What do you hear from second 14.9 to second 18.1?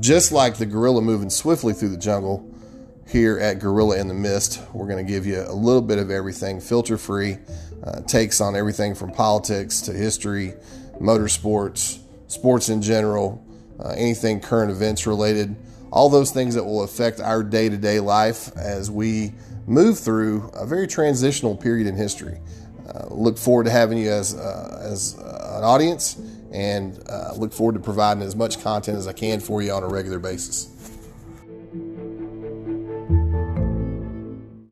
related, all those things that will affect our day to day